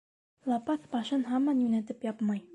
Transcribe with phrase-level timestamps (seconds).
[0.51, 2.47] Лапаҫ башын һаман йүнәтеп япмай.